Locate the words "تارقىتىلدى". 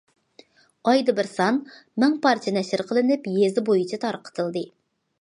4.09-4.69